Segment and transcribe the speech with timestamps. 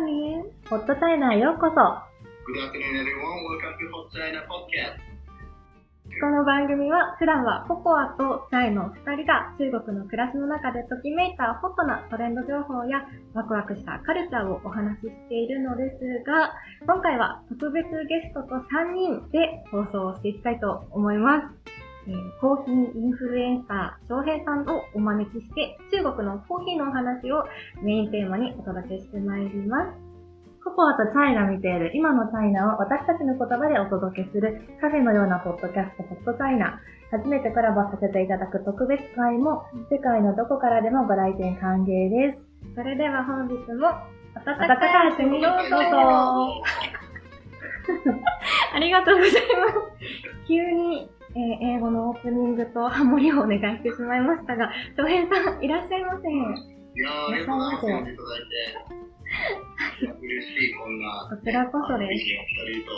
[0.00, 3.44] ホットチャイナへようこそ Good afternoon, everyone.
[3.52, 4.96] Welcome to Hot China Podcast.
[6.16, 16.56] この番組は普段はココアとチャイの2人が中国の暮らしの中でときめいたホットなトレンド情報やワクワクしたカルチャーをお話ししているのですが、
[16.88, 21.89] 今回は特別ゲストと3人で放送をしていきたいと思います。
[22.10, 27.44] えーコーヒーインフルエンサー、翔平さんをお招きして、中国のコーヒーのお話を
[27.82, 30.10] メインテーマにお届けしてまいります。
[30.64, 36.80] ココアとチャイが見ている今のチャイナを私たちの言葉でお届けするカフェのようなポッドキャスト、ホットチャイナ。
[37.10, 42.50] 初めてコラボさせていただく特別会も世界のどこからでもご来店歓迎です。
[42.74, 43.88] それでは本日も
[44.34, 46.62] 温かい国にようこそ。
[48.74, 49.40] ありがとうございます。
[50.46, 56.28] 急に、えー英語のオープニングとハモリをお願いしてしまいましたが、翔平さんいらっしゃいませ。
[56.28, 56.36] い
[56.98, 57.86] やー、ありがとうございます。
[57.86, 59.00] 呼んでいただいて。
[60.00, 61.28] 嬉しい、こんな。
[61.30, 62.90] こちらこそです二人と、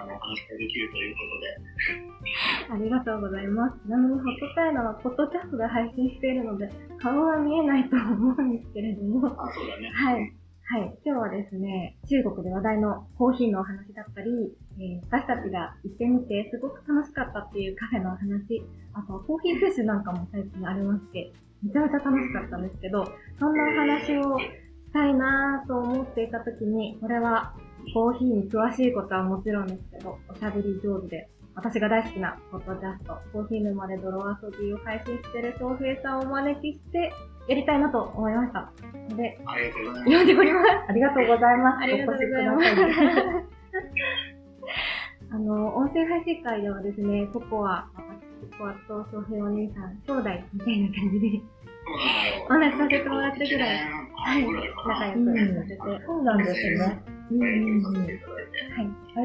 [0.00, 2.74] あの、お話ができるということで。
[2.74, 3.78] ありがとうございます。
[3.86, 9.90] ちなみに、ホットチャイナはポッドキャストで配信しているので、顔は見えないと思うんですけれども、あ、そうだね。
[9.94, 10.32] はい。
[10.70, 10.98] はい。
[11.02, 21.32] 今日はですね、中国で話題のコーヒーのお話だったり、えー私たちが行ってみてすごく楽しかったっていうカフェのお話、あとコーヒーフェスなんかも最近ありまして、
[21.64, 23.02] めちゃめちゃ楽しかったんですけど、
[23.40, 24.44] そんなお話をし
[24.92, 27.54] たいなぁと思っていた時に、これは
[27.94, 37.10] コーヒーに詳しいことはもちろんですけど、おしゃべり上手で、私が大好きなポッドキャスト、コーヒー沼で泥遊びを配信してる翔平さんをお招きして、
[37.48, 38.70] やりたいなと思いました。
[39.08, 40.04] ので、ありがとうございます。
[40.04, 40.68] 読んでおります。
[40.88, 41.78] ありがとうございます。
[41.82, 43.58] ありがとうございますお越しください。
[45.30, 51.42] あの、音声配信会ではですね、ココア、私、ココアと翔平お姉さん、兄弟みたいな感じで。
[52.48, 53.78] お話しさせてもらってぐらい
[54.14, 54.46] はい。
[54.86, 57.17] 仲良うんくさせて、そうなんですね。
[57.30, 57.94] うんはいうんうん。
[57.96, 58.16] はい。
[59.16, 59.22] えー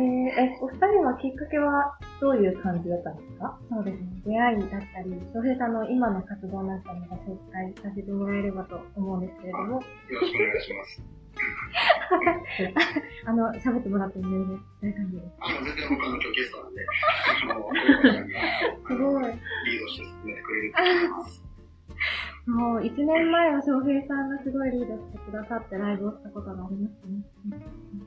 [0.54, 3.58] え、お二人はきっかけはどういう感じだったんですか？
[3.70, 9.82] そうですね、出会いだったり、翔平さんの今の活動なんかもご紹介させてもらえればと思うんですけれども、よ
[10.22, 11.04] ろしくお願いします。
[13.26, 15.34] あの、喋ってもらっても全然大丈夫です。
[15.40, 16.86] あの、全然僕あの、今日ゲストなんで、
[18.88, 19.24] すごい。
[19.24, 21.43] リードして進めてくれると思います。
[22.46, 27.24] もう、1年前は翔平さんがすごいリードしてくださってライブをしたことがありますね。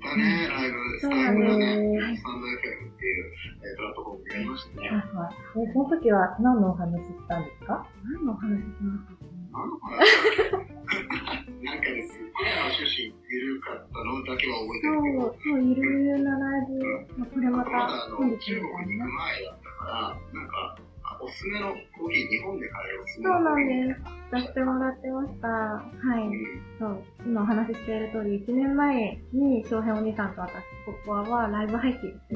[0.04, 1.64] だね、ライブ、スそうタイルなんです。
[1.64, 2.16] がね、はい。
[2.16, 3.32] スタンド FM っていう、
[3.64, 4.88] えープラットフォームでやりましたね。
[4.88, 5.64] はいはい。
[5.64, 7.88] え、その時は何のお話ししたんですか？
[8.04, 9.78] 何のお話ししましたかねなんの？
[9.80, 16.76] かななんかですごい趣旨緩かったのだけは覚えてるけど、そう、そう、ゆるゆるなライブ、
[17.16, 19.08] まあ、これままだたあ中国に行く。
[19.16, 20.80] 前だったから、なんか、あ
[21.20, 23.88] おすすめのコーヒー、日本で買えるおすすめそうなんのコーヒー。
[23.88, 24.00] です。
[24.32, 25.48] 出してもらってました。
[25.48, 25.82] は
[26.20, 26.26] い。
[26.26, 27.02] うんそう。
[27.24, 32.34] 今お話ししている通り、1年前に翔平お兄さんと私、ここはライブ配信して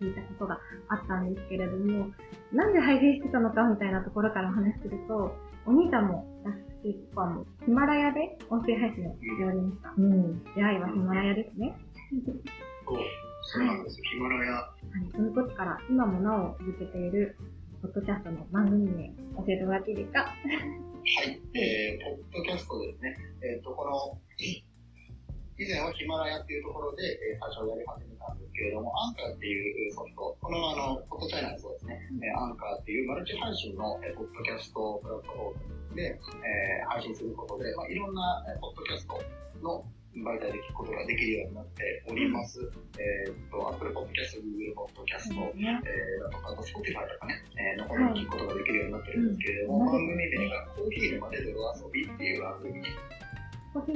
[0.00, 2.10] 聞いたことがあったんですけれども、
[2.52, 5.34] なんで配信してたのかみたいなところからお話しすると、
[5.66, 9.94] お兄さんも私、ここはもうヒマラヤで音声配信をしておりました。
[9.96, 10.44] うん。
[10.54, 11.76] 出会いはヒマラヤですね。
[12.86, 12.98] そう、
[13.42, 14.04] そうなんですよ。
[14.04, 14.52] ヒマラヤ。
[14.52, 15.10] はい。
[15.14, 17.36] その時から今もなお続けている、
[17.82, 20.20] ポッドキャストの番組名、教えてもらっていいですか？
[20.20, 20.32] は
[21.24, 23.16] い、えー、ポッドキャストですね。
[23.42, 24.18] えっ、と、この、
[25.58, 39.16] 以前はヒマラヤっていうところで、えー最初やり始めたんですけれども、アンカーっていうソフト、このあの、ポッドチャイナもそうですね、えーアンカーっていうマルチ配信の、えーポッドキャストプラットフォームで、えー配信することで、まあ、いろんな、えーポッドキャスト
[39.62, 39.84] の
[40.22, 42.60] 媒体で聞くことができるようになっております。
[42.98, 45.80] えっ、と、Apple Podcast、Google Podcast、ね。
[45.84, 52.86] えー、だとか、あと Spotify とかね、えー、の方で聞くことができるようになってるんですけれども、番組名がコーヒー沼で泥遊びっていう番組に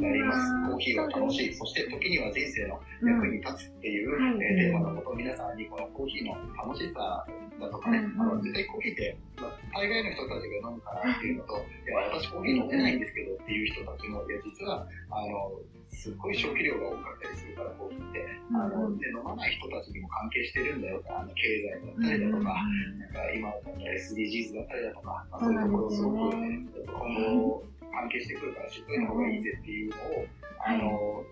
[0.00, 0.66] なります。
[0.66, 7.24] コーーヒーは楽しい、そして時には人生の役に立つっていう、うんえーテーマのことを皆さんにこのコーヒーの楽しさ
[7.60, 15.60] だとかね、うんあの絶対コーヒーって、まあ、大概の人たちが飲むからっていうのと、いや、私コーヒー飲めないんですけどっていう人たちも、いや、実は、あの、
[15.90, 18.24] すっごい消費量が多かったりするから、コーヒーって。
[18.54, 18.98] あの、うん。
[18.98, 22.54] で、飲まない人たちにも関係してるんだよあの、経済だったりだとか、
[22.96, 30.26] なんか今だったら SDGs だったりだとか、まあ、そういうところすごく、えっと今後関係してくるから知っといた方がいいぜっていうのを、
[30.64, 31.24] あの、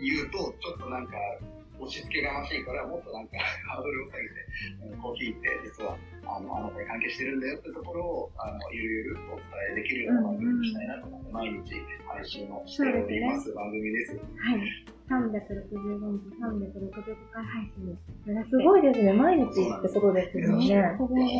[0.00, 1.16] 言うと、ちょっとなんか、
[1.82, 4.34] 押し付けがましいから、もっとなんか ハードルを下げて、
[4.86, 11.74] うんコーヒーって実は、あの、あなたに関係してるんだよってところを、あの、ゆるゆるお伝えできるような番組にしたいなと思って、毎日
[12.06, 14.16] 配信をしております番組です。
[14.16, 14.92] はい。
[15.12, 15.74] 365
[16.22, 16.90] 日、365
[17.32, 19.12] 回配信目指してすごいですね。
[19.12, 20.86] 毎日ってことですよね。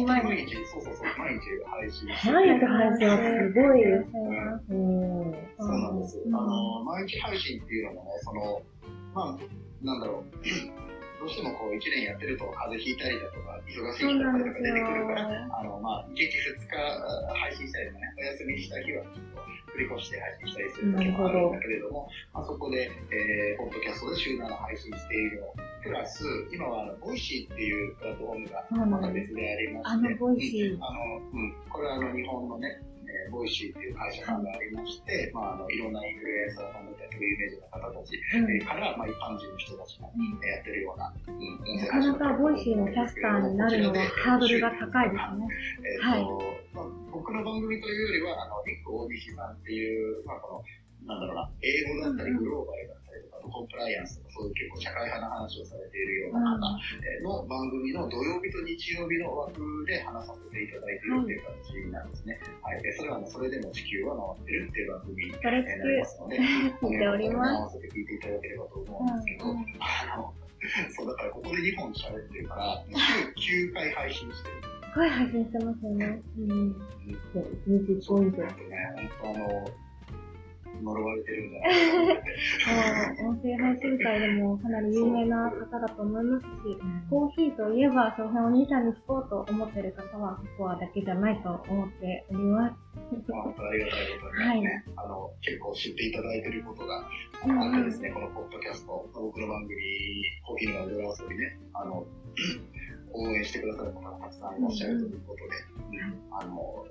[0.07, 0.57] 毎日。
[0.67, 4.11] そうそうそう、毎日配信して毎日配信はすごいです。
[4.11, 4.65] しゃいます。
[4.69, 5.33] うん。
[5.59, 6.19] そうなんです。
[6.27, 8.63] 毎日配信っていうのもね、その、
[9.15, 10.39] まあ、なんだろう、
[11.21, 16.77] どうしてもこう、一年やってると風邪ひいたりだとか、忙しい日だったりとか出てくるから、あの、まあ、一日二日
[17.35, 19.43] 配信したりとかね、お休みした日はちょっと
[19.75, 25.55] 繰り越して配信したりする時もあるんだけれども、まあ、そこで、えー、ポッドキャストで週7配信しているの。
[25.83, 28.87] プラス、今はあの、ボイシーっていうプラットフォームが。
[28.87, 38.51] また別でありまあして、のボイシーうんあの、うん、これはあの、日本のね、えーボイシーっていう会社さんがありまして、まあ、あの、いろんなインフルエンサーさんだったり、有名人の方たち、うん。
[38.51, 45.47] えーから、まあ、一般人の人たちが、えーやってるような、うん、音声なかなかボイシーのキャスターになるのはハードルが高いですね。
[45.85, 46.43] えーと
[46.73, 50.65] まあ、僕の番組というよりは、あの、ニック大西さんっていう、まあ、こ
[51.07, 53.69] の、なんだろうな、英語だったり、グローバルだったりとか、コン
[54.43, 56.75] そういう結構社会派な話をされているような方
[57.07, 62.41] えーの番組の土曜日と日曜日の枠で話させていただいているっていう形なんですね。
[62.63, 62.83] はい。
[62.83, 66.39] で、それはもうそれでも地球は回ってるっていう番組になりますので、
[66.83, 67.55] 聞いております。
[67.55, 69.45] 合わせて聞いていただければと思うんですけど、
[69.79, 70.35] あの、
[70.91, 72.85] そうだからここで2本喋ってるから、
[73.37, 74.73] 週9回配信してる。
[74.93, 76.23] すごい配信してますよね。
[76.39, 76.77] うん。
[77.33, 78.43] そう一日一本以上。
[78.43, 78.77] なんとね、
[79.23, 79.71] 本当あの、
[80.83, 86.49] 呪われてるんじゃな音声配信会でもかなり有名な方だと思いますし、
[87.11, 92.75] コーヒーといえば、その辺お兄さんに聞こうと思ってる方は、ここはだけじゃないと思っております。
[93.31, 97.09] 本当ありがたいことにね、あの、結構知っていただいていることが
[97.45, 99.77] うんあってですね、このポッドキャスト、僕の番組、
[100.47, 102.07] コーヒー沼で泥遊びね、あの、
[103.15, 106.21] 応援してくださる方がたくさんいらっしゃるということで、うん。
[106.31, 106.87] あの、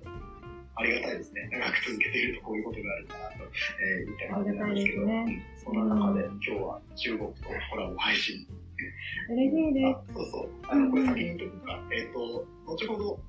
[0.81, 1.47] ありがたいですね。
[1.51, 7.35] 長く続けているとこういうことがあるんだなと、えー、言いたい感じなんですけど、ありがたいうんそんな中で今日は中国と
[7.69, 8.47] コラボ配信。
[9.29, 10.49] 嬉しいであそうそう。
[10.67, 11.79] あの、これ先に言っとくか。
[11.93, 13.19] えっ、と、後ほど、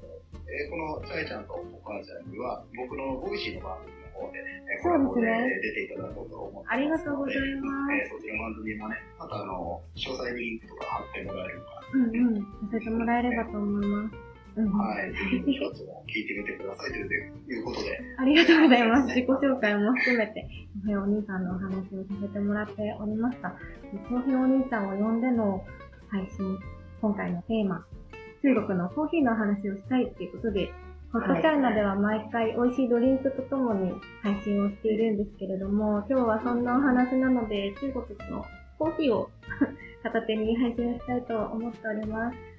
[0.49, 5.20] えーこのチャイちゃんとお母ちゃんには、僕のボイシーの番組の方で、えーコラボで
[5.60, 6.72] 出ていただこうと思ってますので。
[6.72, 11.99] ありがとうございますえーそちらの番組もね、またあの、詳細にリンクとか貼ってもらえれば、す。
[11.99, 12.40] うんうん。
[12.40, 14.31] させてもらえればと思います。
[14.54, 19.08] うん、はい、ぜひ一つも聞いてみてくださいということで、ありがとうございます。
[19.08, 20.46] 自己紹介も含めて、
[20.84, 23.54] 翔平お兄さんのお話をさせてもらっておりました。
[24.10, 25.64] 翔平お兄さんを呼んでの
[26.10, 26.58] 配信、
[27.00, 27.87] 今回のテーマ、
[28.43, 30.70] 中国のコーヒーの話をしたいっていうことで、
[31.12, 38.44] ホットチャイナでは毎回美味しいドリンクとともに配信をしているんですけれども、今日はそんなお話なので、中国の
[38.78, 39.31] コーヒーを
[40.02, 42.51] 片手に配信したいと思っております。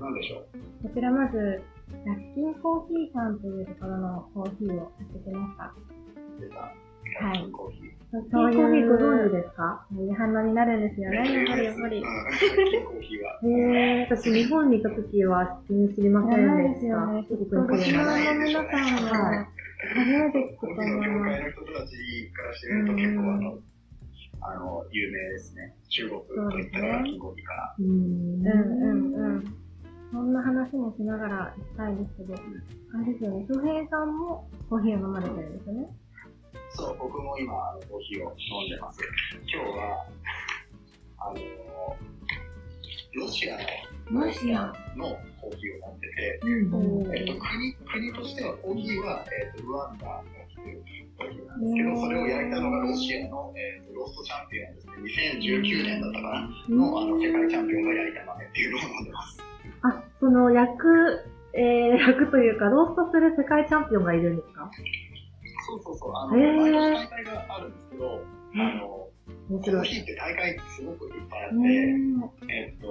[0.00, 0.88] なんでしょう。
[0.88, 1.62] こちらまず、
[2.04, 5.72] ラッキンコーヒーさんというところのコーヒーを買ってきました。
[6.40, 6.72] 出た、は
[7.34, 7.96] いコーヒー。
[8.12, 9.86] そうコーヒーご存知いうですか？
[9.92, 11.96] いい反応になるんですよね、やっぱりやっぱり。
[11.98, 13.40] うんコーヒーは。
[13.44, 17.06] へー、私日本にいた時は全然知りませんでした。
[17.06, 17.24] ね。
[17.28, 18.22] 中国に来リスナるまで。
[18.22, 19.48] ーの皆さんは、
[19.94, 21.08] 初めて聞くと思います。
[21.08, 23.58] 業界の人たちからしてみると結構あの、
[24.42, 25.74] あの、有名ですね。
[25.88, 26.20] 中国
[26.50, 27.74] といったらラッキーコーヒーかな。
[27.78, 29.44] うーんうんうんうん。
[30.12, 35.88] そんな話もしながら行きたいですけど、あれですよね、翔平さんもコーヒーを飲まれてるんですよね。
[36.70, 37.52] そう、僕も今、
[37.90, 39.00] コーヒーを飲んでます。
[39.52, 40.06] 今日は、
[41.18, 41.36] あの、
[43.14, 43.62] ロシアの
[44.26, 50.84] ロシアのコーヒーを飲んでて、うんえっと、国、国としてはコーヒーは、えっと、ルワンダが来てる
[51.18, 54.92] コーヒーなんですけど、それを焼いたのがロシアの、えっと、ローストチャンピオンですね。
[55.40, 59.55] 2019年だったかなの、あの、世界チャンピオンが焼いた豆っていうのを飲んでます。
[59.82, 64.70] あ、その焼く、えー、 焼くというか、ローストする世界チャンピオンがいるんですか？
[65.68, 66.12] そうそうそう。
[66.14, 68.20] あの、大会があるんですけど、
[68.54, 69.08] あの。
[69.48, 72.86] コーヒーって大会すごくいっぱいあって、うんえっと、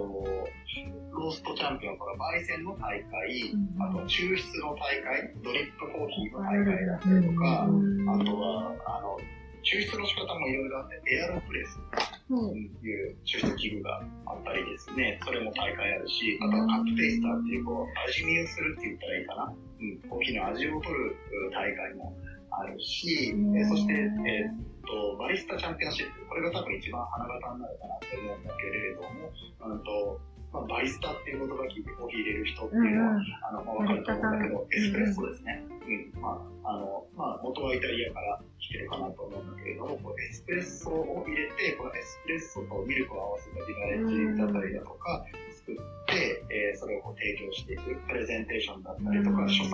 [1.12, 8.10] ローストチャンピオンから焙煎の大会、うんあと抽出の大会、ドリップコーヒーの大会だったりとか、うん。
[8.10, 9.18] あとは、あの、
[9.66, 11.82] 抽出の仕方もいろいろあって、エアロプレス
[12.30, 19.54] うんという抽出器具があったりですね、それも大会あるし、あとはカップテイスターっていう、こう、味見をするって言ったらいいかな。
[19.82, 22.14] うん、コーヒーの味を取るうん大会も
[22.50, 23.58] あるし、うん。
[23.58, 24.56] えそして、えーっ
[24.86, 29.34] と、バリスタチャンピオンシップ、これが多分一番花形になるかなって思うんだけれども、
[29.66, 30.22] うんと、
[30.56, 35.64] まあ、バリスタっていう言葉聞いてコーヒー入れる人っていうのは、あの、まあわかると思うんだけど、エスプレッソですね。
[35.68, 45.26] うん、まあ、あの、まあ、元はイタリアから来てるかなと思うんだけれども、こうエスプレッソを入れて、このエスプレッソとミルクを合わせたディナレッジだったりだとか、
[45.66, 49.74] 作って、えーそれをこう提供していく、プレゼンテーションだったりとか、所作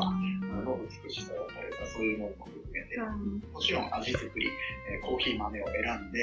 [0.63, 2.95] の美しさだったりとか、そういうものも含めて、
[3.51, 4.47] もちろん味作り、
[4.87, 6.19] えーコーヒー豆を選んで、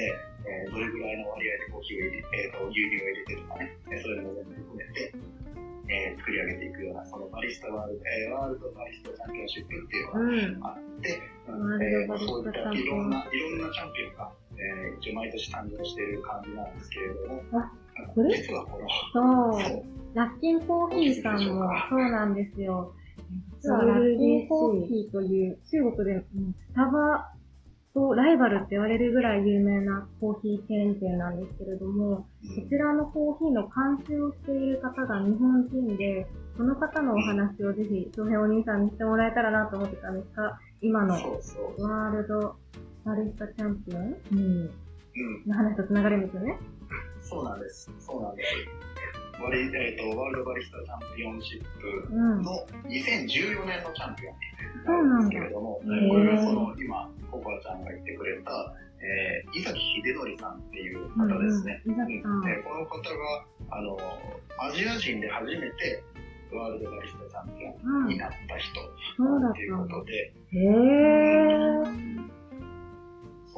[0.49, 5.13] えーどれぐらいの割合でコーヒーを入れ、えーと牛乳を入れてとかね、えーそういうのも全部含めて、
[5.89, 10.65] えー作り上げていくような、そのバリスタワールド、えーワールドバリスタチャンピオンシップっていうのがうん。
[10.65, 17.73] あって、ワールドバリスタそういったいろんな、いろんなチャンピオンが、えー一応毎年誕生している感じなんですけれども、あ
[18.15, 18.43] これ？
[18.43, 20.15] そう。
[20.15, 22.95] ラッキンコーヒーさんもそうなんですよ。
[23.63, 26.23] 実はラッキンコーヒーという中国でも
[26.71, 27.33] スタバ
[27.95, 32.27] とライバルって言われるぐらい有名なコーヒーチェーン店なんですけれども、こ
[32.69, 36.27] ちらのコーヒーの監修をしている方が日本人で、
[36.57, 41.15] その方のお話をぜひ、翔平お兄さんにしてもらえたらなと思ってたんですが、今の。
[41.15, 42.57] ワールド
[43.05, 44.71] バリスタチャンピオン？
[45.47, 46.59] の話と繋がるんですよね。
[47.29, 47.91] そうなんです。
[47.99, 48.55] そうなんです。
[49.41, 51.63] バリえー、とワールドバリスタチャンピオンシッ
[52.09, 52.43] プうん。
[52.43, 54.33] の2014年のチャンピオ
[54.93, 58.51] ンなんですけれども、へーこれがその今、ココアちゃんが言ってくれた、
[58.99, 61.83] えー、伊崎秀則さんっていう方ですね。
[61.87, 63.97] うんうんでこの方が、あの、
[64.59, 66.03] アジア人で初めて
[66.51, 68.81] ワールドバリスタチャンピオうんンになった人
[69.17, 70.05] そうだっということ。
[70.05, 72.38] で、へー。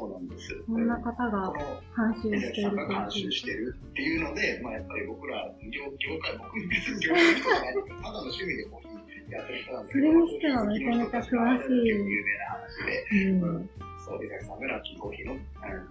[0.00, 0.56] そうなんです。
[0.64, 1.52] こんな方こがの
[1.92, 11.28] 監修伊している監修してるっていうので、まあ、やっぱり僕ら業業界、僕別に業界の人じゃないけど、ただの趣味でコーヒーやってる人なんですけど、それにしてはめちゃめちゃ詳
[11.60, 13.04] しい有名な話で、
[13.36, 13.70] うん。
[14.00, 15.40] そう、伊崎さんがラッキーコーヒーの、うん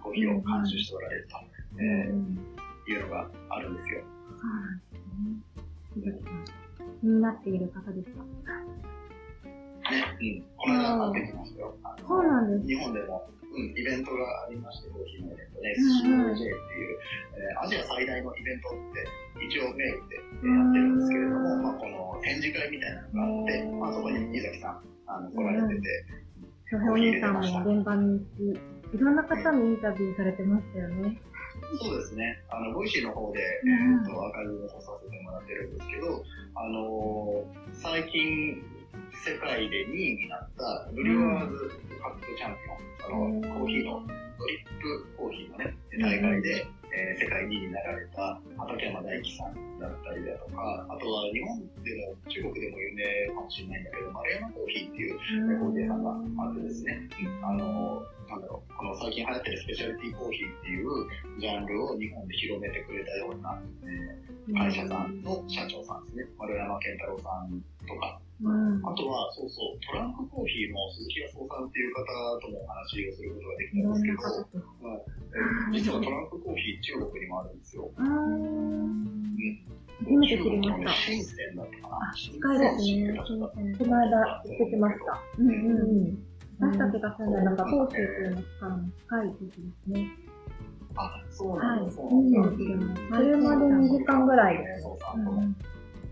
[0.02, 1.38] コーヒーを監修しておられると、
[1.78, 4.02] うんえうんーいうのがあるんですよ。
[4.34, 4.82] そうなん
[6.02, 6.30] ですね。
[7.00, 8.24] 気になっている方ですか？
[9.90, 10.42] ね、うん。
[10.56, 11.76] この間会ってきましたよ。
[12.06, 12.66] そうなんです。
[12.68, 15.74] 日本でも、うん、イベントがありまして、コーヒーのイベントね、
[16.06, 16.98] うんうん SCOJ っていう、
[17.34, 26.04] えーアジア最大のイベントって一応メインでえーやってるんですけれども、うんまあ、この展示会みたいなのがあって、うんまあ、そこに伊崎さんあの来られてて、
[26.70, 31.20] 翔平お兄さんも現場に行き、いろんな方にインタビューされてましたよね。
[31.82, 38.62] そうですね、あのボイシーの方で、うんえー、とアーカイブをさせてもらってるんですけど、あのー最近、
[39.24, 41.70] 世界で2位になったブリュワーズ
[42.00, 44.00] カップチャンピオン、あのコーヒーの
[44.38, 57.08] ドリップコーヒーのね、大会で、えー世界2位になられた畠山大樹さんだったりだとか、あとは日本でも中国でも有名かもしれないんだけど、丸山コーヒーっていうコーヒー屋さんがあってですね、
[57.44, 60.88] あの、なんだろう、この最近流行ってるスペシャルティーコーヒーっていう
[61.38, 68.80] ジャンルを日本で広めてくれたような、えー会社さんの社長さんですね、丸山健太郎さんとか、うん。
[68.80, 72.04] あとは、そうそう、トランクコーヒーの鈴木康夫さんっていう方
[72.40, 75.04] ともお話をすることができたんですけど、な方と。
[75.30, 77.90] え実はトランクコーヒー中国にもあるんですよ。
[80.00, 82.12] 初めて知りました中国のね深センだったかな。
[82.16, 83.20] 近いですね。
[83.20, 85.20] この間行ってきました。
[85.38, 86.04] うんううん。
[86.08, 86.30] ん。
[86.60, 90.10] 私たちが住んでる中、東州というのからも近いですね。
[90.96, 91.66] あ、そうはい。
[91.66, 92.48] なんだ、そうなんだ。
[92.48, 94.86] うん車で2時間ぐらいです。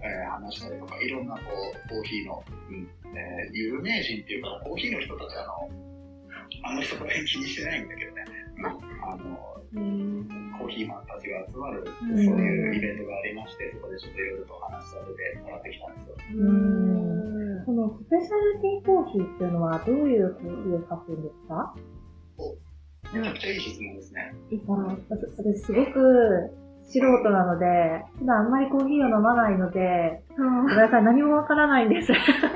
[0.02, 5.70] えー話したりとか、いろんなこう、コーヒーの、うんえー有名人っていうか、コーヒーの人たちあの、
[6.64, 8.24] あの人こら辺気にしてないんだけどね、
[8.58, 10.28] うんあの、うん。
[10.58, 12.24] コーヒーマンたちが集まる、うん。
[12.24, 16.16] そういうイベントがありまして、そこでちょっといろいろとお話しさせてもらってきたんですよ。
[16.40, 17.64] うん。
[17.66, 21.74] このスペシャルティーコーヒーっていうのはどういうコーヒーを買ってるんですか？
[23.12, 24.32] めちゃくちゃいい質問ですね。
[24.68, 24.98] あの
[25.36, 26.50] 私すごく
[26.88, 27.66] 素人なので、
[28.18, 32.08] 普段あんまりコーヒーを飲まないので、ごめんなさい、何もわからないんです。
[32.08, 32.14] で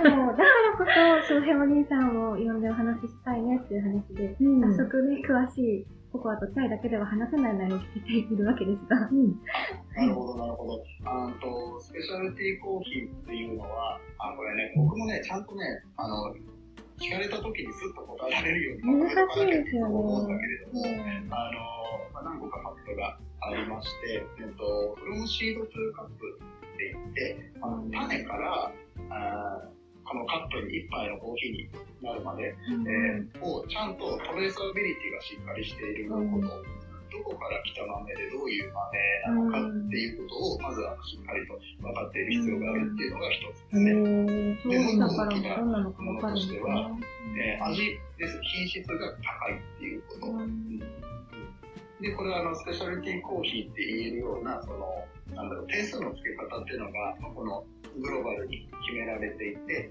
[0.08, 9.08] も、だからこそ、翔平お兄さんを呼んでお話ししたいねっていう話で、うん早速ね、詳しいココアとチャイだけでは話せない内容を聞いているわけですが。
[9.10, 9.36] うん。
[9.96, 10.84] なるほど、なるほど。
[11.04, 15.64] あのと、スペシャルティーコーヒーっていうのは、あ、これね、僕もね、ちゃんとね、
[15.96, 16.32] あの、
[17.02, 19.94] 聞かれた時にスッと答えられるように、難しいですよね。
[19.94, 20.28] 思うん。
[20.28, 20.86] だけれども、
[21.34, 26.38] あの、まあ、何個かファクトがありまして、えっと、フロムシードトゥーカップ
[26.74, 28.72] って言って、あの種から、
[29.10, 31.68] あーこのカップに一杯のコーヒーに
[32.02, 32.88] なるまで、うん。
[32.88, 36.81] えーをちゃんとトレーサビリティがしっかりしていること、うん
[37.12, 44.58] どこから来た豆でどういう豆なのかっていうことを、まずはしっかりと分かっている必要があるっていうのが一つですね。
[44.62, 46.60] そうだからもどんなのかわかるんですね。
[47.32, 48.40] えー味です。
[48.42, 50.26] 品質が高いっていうこと。
[50.26, 50.80] うん
[52.02, 57.64] で、これはあの、スペシャルティーコーヒーって言えるような、その、なんだろう、点数の付け方っていうのが、まあこの
[58.00, 59.88] グローバルに決められていて、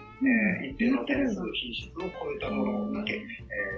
[0.62, 3.18] えー一定の点数、品質を超えたものだけ、え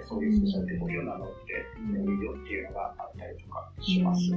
[0.03, 4.21] ーそういうスペシャルティコーヒーを名乗ってえーいいよっていうのがあったりとかします。
[4.27, 4.31] 知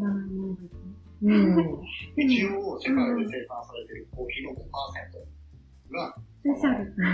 [0.00, 0.78] らないものですね。
[1.22, 1.82] うん。
[2.16, 4.64] 一応、世界で生産されているコーヒーの5%
[5.92, 6.94] が、スペシャル。
[6.96, 7.04] うん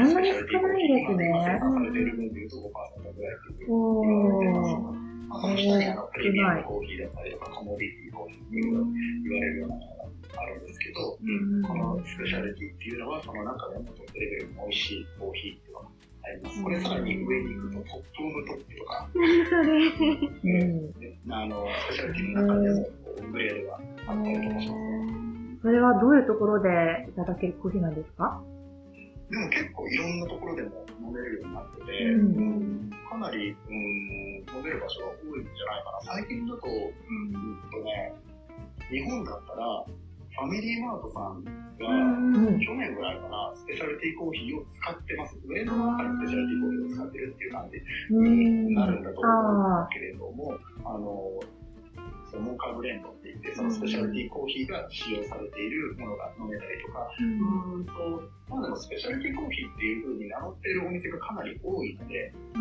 [0.00, 1.58] あそんなに少ないんです今生ね。
[1.60, 2.60] 産されている分でいうと5%
[3.12, 5.11] ぐらいっていうお言われてます。
[5.32, 5.34] ー。
[5.34, 8.64] まあ、その下にあのプレミアムコーヒーだったりとか、コモディティコーヒーっていう
[9.24, 9.86] 言われるようなもの
[10.36, 11.18] があるんですけど、
[11.68, 15.86] このスペシャルティっていうのは、その中でもトップレベルの美味しいコーヒーっていうのが
[16.24, 16.62] あります。
[16.62, 19.08] これさらに上に行くとトップオブトップとか。
[19.14, 20.50] うん。
[21.00, 22.86] ねあの、スペシャルティの中でも
[23.32, 23.78] グレードがあ
[24.20, 25.62] ったりとかします。
[25.62, 26.68] それはどういうところで
[27.08, 28.42] いただけるコーヒーなんですか？
[29.32, 32.90] でも結構いろんなところでも飲めるようになってて、うん。
[33.08, 36.20] かなり、うん、飲める場所が多いんじゃないかな。
[36.20, 37.32] 最近だと、うん。
[37.72, 38.12] とね、
[38.92, 42.60] 日本だったら、ファミリーマートさんが、うん。
[42.60, 45.40] 去年ぐらいかな、スペシャルティーコーヒーを使ってます。
[45.48, 47.78] ブレンドの中にスペシャルティーコーヒーを使ってるっていう感じ
[48.12, 48.68] うん。
[48.68, 51.40] になるんだと思うんですけれども、あの、
[52.32, 57.92] そのモーカーブレンドって言って、そのスペシャルティーコーヒーが使用されているものが飲めたりとか、うーんと、
[58.48, 62.58] まあでもスペシャルティーコーヒーっていう風に名乗っているお店がかなり多いので、あ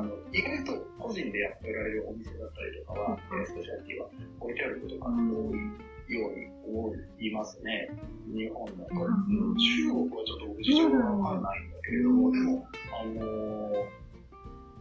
[0.00, 4.08] の意外と個人でやってられるお店だったりとかは、えースペシャルティーは
[4.40, 7.90] 置いてあることが多いように思いますね。
[8.32, 8.94] 日本だと。
[8.94, 9.56] うんうん。
[9.56, 14.03] 中国はちょっと僕事情がわかんないんだけれども、でも、あのー、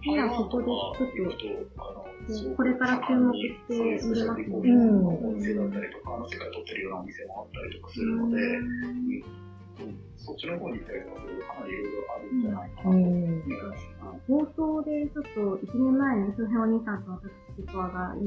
[0.05, 3.75] 今ここでちょっとこれから注目して。
[3.75, 9.97] そういうスペシャルティーコーヒーのお店だったりとか、あの世界を取ってるようなお店もあったりとかするので、うん。
[10.15, 13.87] そっちの方に行ったりとかするとかなりいろいろあるんじゃないかなと思います。
[14.29, 14.39] うん。
[14.39, 17.31] 放送でちょっと1年前に周辺お兄さんと私
[17.65, 18.21] とコアが、あの、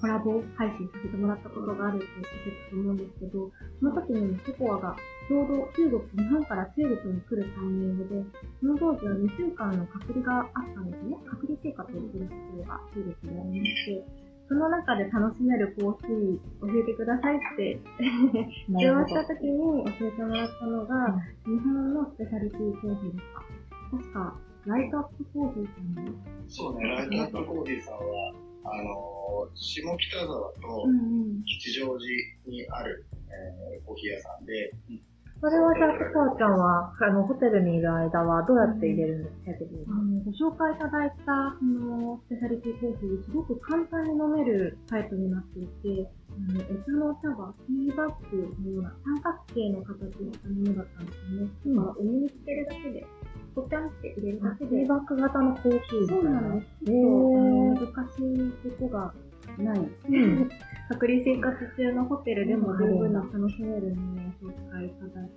[0.00, 4.96] コラボ配信させてもらったことがあるって言ってたと思うんですけど、その時にココアが
[5.28, 8.24] ちょうど中国、日本から中国に来るタイミングで、
[8.60, 11.16] その当時は2週間の隔離があったんですね。
[11.28, 17.78] 隔離生活をする必要が中国にありまして、その中で楽しめるコーヒー教えてくださいって
[18.66, 23.96] 電話した時に教えてもらったのが、日本のスペシャリティコーヒーでした。
[23.96, 24.34] 確か、
[24.66, 26.12] ライトアップコーヒーさんで。
[26.48, 28.00] そうね、ライトアップコーヒーさんは、
[28.64, 31.44] あのー下北沢とうんうん。
[31.44, 32.06] 吉祥寺
[32.46, 34.72] にある、えーコーヒー屋さんで、
[35.40, 39.56] それはじゃあ、ココアちゃんは、あの、ホテルにいる間はどうやって入れるんですか、
[39.88, 51.50] あのご紹介いただいた、その、スペシャリティコーヒー、すごく簡単に飲めるタイプになっていて、あの、エサの茶がティーバッグのような三角形の形をしたものだったんですよね。
[51.64, 53.06] うんお湯につけるだけで、
[53.54, 56.40] ポチャンって入れるだけでティー、バッグ型のコーヒーそいうな。
[56.40, 56.92] なんです。
[56.92, 59.14] 難しいことが
[59.58, 59.78] ない。
[59.78, 60.48] うん。
[60.90, 65.30] 隔離生活中のホテルでも十分に楽しめるものを紹介いただい、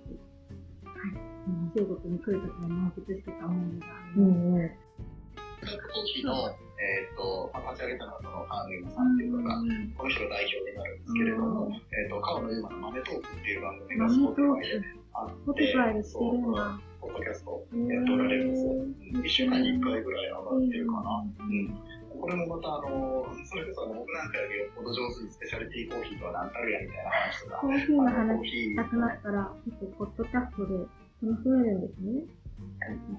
[1.76, 4.20] 中国に来るときに満喫してたものがあります。
[4.20, 4.54] うん。
[4.54, 4.58] うん。
[4.58, 9.14] ライトコーヒーの、えっ、と、まあ、立ち上げたのはその、カーネルさん。
[9.14, 9.54] っていうのが、
[9.96, 11.00] この人が代表になるん。
[11.00, 16.52] ですけれども、えっ、と、川野ゆうまの豆トークっていう番組がスポティファイであって、スポティファイでしてるん。
[16.52, 16.80] だ。
[17.14, 18.74] ドキャストやっておられるんですよ。
[19.22, 21.22] 1週間に1回ぐらい上がってるかな。
[21.22, 21.94] うん。
[22.20, 30.74] これもまたあの、それこそあの僕なんかよりよっぽど上手にスペシャルティーコーヒーとは何たるやみたいな話とか、コーヒーの話コーヒーしたくなったら、結構、ポッドキャストで
[31.22, 32.43] 楽しめるんですね。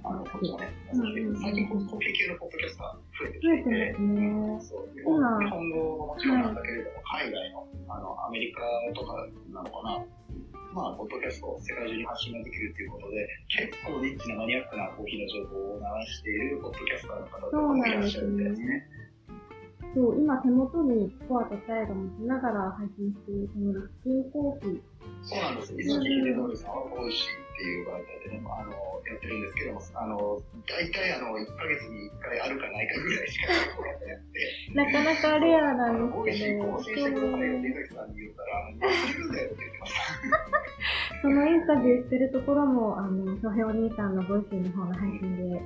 [0.03, 4.61] あの、こっちもね、うん最近コーヒー系のポッドキャスター増えてきてい。
[4.61, 8.61] そう日本今日本語ももちろんなんだけれども、海外の、あの、アメリカ
[8.93, 10.05] とかなのかな、
[10.73, 18.87] まあ、ポッドキャストを世界中に発信ができるっていうことで、結構ニッチなマニアックなコーヒーの情報を流しているポッドキャスターの方とかもいらっしゃるみたいですね。
[19.95, 24.81] そう、今手元にコアとチャイが持ちながら配信しているこのラッキーコーヒー。
[25.23, 25.73] そうなんです。
[25.73, 28.71] 伊崎秀則さんは美味しいっていう媒体でね、あの、
[29.07, 40.03] やってるんですけども、あの、大体あの、1ヶ月に1回あるかないかぐらいしかやってなかなかレアなんですけ美味しい更ど、新してくださいよって伊崎さんに言ったら、あの、忘れるんだよって言ってました。
[41.21, 45.61] そのインタビューしてるところも、あの、翔平お兄さんのボイスの方の配信で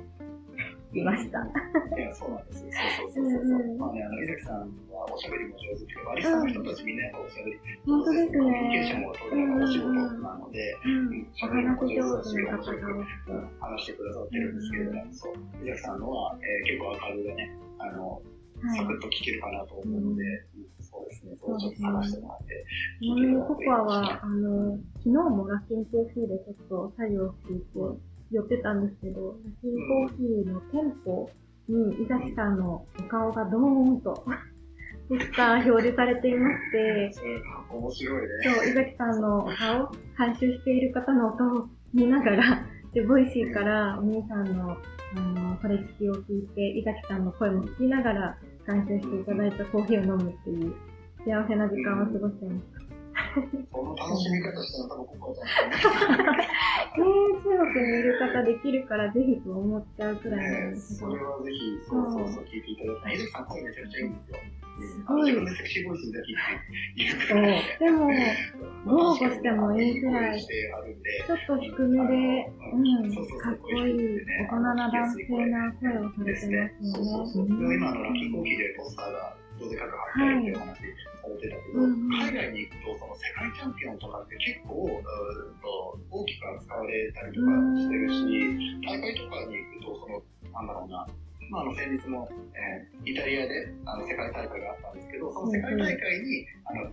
[0.92, 1.38] 見ました。
[1.38, 2.70] いや、そうなんですよ。
[3.14, 3.58] そうそうそうそう。
[3.60, 3.62] う。
[3.66, 3.78] んうん。
[3.78, 6.96] まあね、あの、伊崎さんはおしゃべりも上手で、バリスタの人たちみん。
[6.98, 9.06] なやっぱおしゃべり本当ですコミュニケーションね。
[9.06, 11.26] を取るのがお仕事なので、うん。
[11.30, 13.56] お話上手な方が多くて。
[13.60, 14.56] 話してくださってるん。
[14.56, 16.00] ですけれども、そう、伊崎さん。
[16.00, 18.22] のは、えー結構明るでね、あの、
[18.76, 20.22] サクッと聞けるかなと思うので、
[20.58, 20.66] うん。
[20.82, 22.64] そうですね、そうちょっと探してもらって、
[23.00, 27.64] ちなみにココアは、あの、昨日もラッキンコーヒーでちょっと作業していて、
[28.30, 31.30] 寄ってたんですけど、コーヒーの店舗
[31.68, 34.24] に井崎さんのお顔がドーンと
[35.08, 37.12] ポスター表示されていまして、
[37.72, 38.28] うん面白いね。
[38.44, 50.74] そう、井崎さんの歌を監修している方の音を見ながら、 で、ボイシーからお兄さんの、あの、これ聞きを聞いて、井崎さんの声も聞きながら監修していただいたコーヒーを飲むっていう
[51.24, 52.79] 幸せな時間を過ごしていました。
[53.72, 55.70] その楽しみ方したの多分ここちゃん。
[55.70, 56.50] ですね。
[56.96, 60.74] 中国にいる方できるからぜひと思っちゃうくらいなん。
[60.74, 61.22] ですけどそれ。
[61.24, 63.14] はぜひ、そうそうそう、聞いていただきたい。
[63.14, 63.46] 江崎さん。
[63.46, 64.14] 声めちゃくちゃいいん。
[64.14, 64.36] ですよ。
[64.80, 66.32] すごい自分でセクシーボイスだけ
[66.96, 67.62] 言う言うくらい。
[67.78, 68.08] でも、
[68.86, 76.74] 豪語してもいいくらいちょっと低めで、うん、かっこいい、大人な男性な声をされてますよね。
[76.80, 77.46] そうそうそう。
[77.46, 79.80] 今、あの、ラッキーコーヒーでポスターがどうでっ
[80.40, 82.08] ていう話されてたけど、うん。
[82.08, 84.88] 海外に行くと、その世界チャンピオンとかって結構、
[86.10, 91.06] 大きく扱われたりとかしてるし、大会とかに行くと、その、なんだろうな、
[91.50, 96.90] まあ、あの先日も、えーイタリアであの世界大会があったんですけど、その世界大会に、あの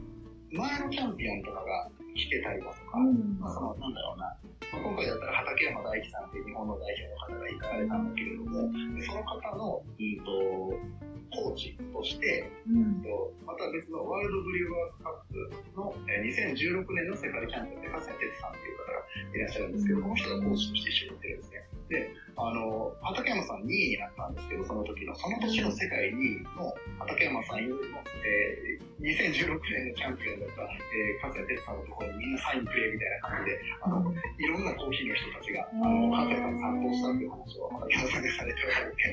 [0.51, 4.25] 前のチャンピオンとかが来てたりだとか、うんまあ、そのなんだろうな、
[4.73, 13.01] まあ、今回だったら畠山大樹さんっていう日本の代表の方が行かれたんだけれども、でその方の、うんと、コーチとして、うん。
[13.03, 19.03] とまた別のワールドブリュワーズカップの、えー2016年の世界チャンピオンで、笠谷哲さんっていう方が
[19.35, 21.67] いらっしゃるんですけど、この人がコーチとして一緒に行ってるんですね。
[21.89, 39.03] で、あの、畠山さん2位になったんですけど、その時の、その年の世界2位の畠山さんよりも、えー2016年のチャンピオンだった、えー、笠谷哲さんのところにみんなサインプレーみたいな感じで、あの、いろんなコーヒーの人たちが、あの、笠谷さんに参考したっていう話を、畠山さんでされておられて、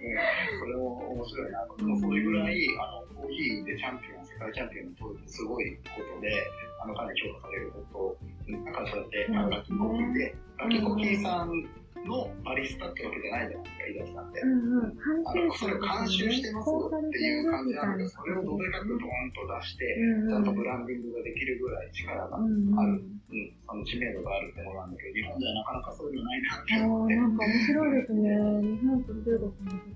[0.00, 0.16] う
[0.56, 1.74] ん、それも面白いなと。
[2.00, 6.32] それぐらい、あの、コーヒーでチャンピオン、世界チャンピオンに取るってすごいことで、
[6.80, 14.40] あの、かなり評価されること、うんなんかそうやって、あの、ラッキーコーヒーで、ラッキーコーヒーさんのバリスタってわけじゃないじゃないですか、井崎さんって。
[14.40, 14.92] うんうん。
[14.92, 23.14] あの、それを監修してますよっていう感じなんで、それをどれだけドーンと出して、うんちゃんとブランディングができるぐらい力が、ううん、んうん。
[23.30, 27.14] うん、その知名度があるってものなんだけど、日本ではなかなかそういうのないなってあ思って。
[27.14, 28.28] ーなんか面白いですね。
[28.62, 29.50] 日本と中国の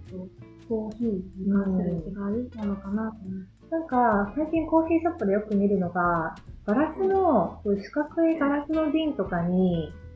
[0.09, 3.59] ちょっとコーヒーに関する違いなのかなと思って。
[3.69, 10.08] なんか、最近コーヒーショップでよく見るのが、ガラスの、四角いガラスの瓶とかに、うん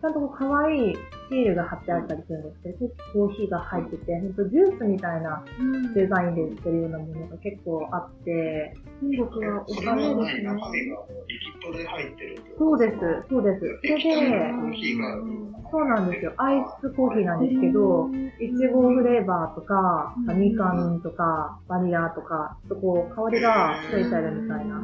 [0.00, 0.94] ちゃんとこう可愛い
[1.28, 10.42] シールが貼ってあったりするんですけど、コーヒーが入ってて、ほんとジュースみたいなうんデザインで売ってるようなものが結構あって、中国はおしゃれのですね。
[10.44, 12.96] 中身がもうリキッドで入ってるそうです、
[13.28, 13.60] そうです。
[13.60, 16.32] それ液体で、のコーヒーが、そうなんですよ。
[16.36, 18.08] アイスコーヒーなんですけど、
[18.40, 24.82] いちごフレーバーとか、うんみかんとか、バニラとか、ちょっとこう、香りがついてるみたいな。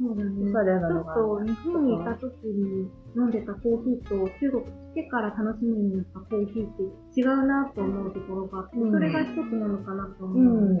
[0.00, 0.50] そうだね。
[0.50, 1.00] ちょ。
[1.00, 6.76] っと日本にいた時に飲んでたコーヒーと中国来てから楽しみになったコーヒーっ
[7.14, 10.72] て違うなと思うところがあって、うんそれが一つなのかなと思うう。
[10.74, 10.80] ん。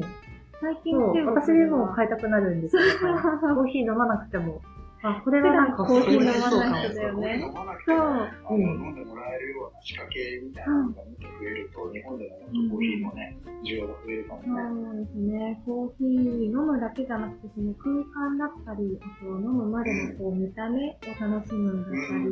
[0.60, 2.82] 最近中国私でも買いたくなるんですよ。
[3.54, 4.62] コーヒー飲まなくても。
[5.02, 7.40] あ、これはなんか普段コーヒー飲まない人だよね。
[7.86, 8.58] そう。
[8.60, 8.94] 飲ん。
[8.94, 14.48] でもらえるような仕掛けみたいなのがもっと増えると、日本でももっとコーヒーのね、需要が増えるかもね。
[14.48, 14.96] そう。
[14.96, 15.62] ですね。
[15.64, 21.82] コーヒー飲むだけじゃなくて、その空間だったり、あと飲むまでのこう見た目を楽しむん。
[21.82, 22.24] だったり、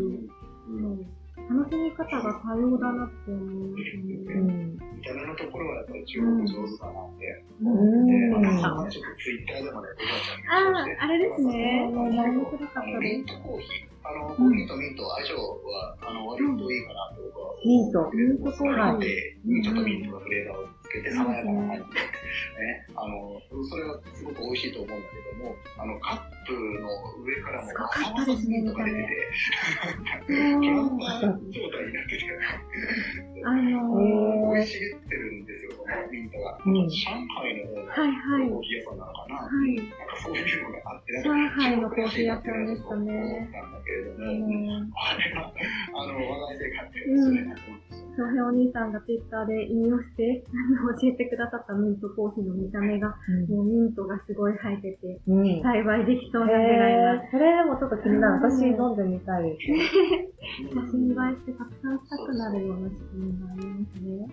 [0.68, 1.17] うん
[1.48, 3.84] 楽しみ方が多様だなって思うね。
[4.36, 4.72] ん。
[4.76, 7.44] 見た目のところはやっぱり中国上手だなって。
[7.62, 11.88] うんで、うん私はちょっとツイッターでもね、僕たちゃんにああ、あれですね。
[11.88, 13.24] 面白かったですミン。
[13.24, 13.97] トコーヒー。
[14.08, 17.68] あの、コーヒーとミント相性は、あの、割といいかなと僕は思う。
[17.68, 19.38] ミントミントコーヒーはい。
[19.44, 22.00] ミントとミントのフレーバーをつけて爽やかな感じで。
[22.00, 22.86] ね。
[22.96, 23.36] あの、
[23.68, 26.88] それはすごく美味しいと思うんだけども、あの、カップの
[27.20, 32.24] 上からもすごかったですねミントが出てて、うん決まった状態になってて、
[33.44, 36.58] あのー、生い茂ってるんですよ、そのミントが。
[36.64, 39.76] うん上海のコーヒー屋さんなのかな、はい。
[39.76, 44.48] なんかそういうのがあって、上海のコーヒー屋さんでしたね思ったんだけれどあも、
[44.80, 45.52] のあれは、
[45.94, 47.88] あの、話題性があって、面白いなと思。
[48.18, 53.14] 翔平お兄さんがツイッターで引用して、教えてくださったミントコーヒーの見た目が、
[53.48, 55.20] もうミントがすごい入ってて、
[55.62, 57.22] 栽培できそうなぐらいな。
[57.22, 58.42] ー、それでもちょっと気になる。
[58.42, 60.74] 私飲んでみたいです。
[60.74, 64.26] 写真映えしてたくさんしたくなるような仕組みがありますね。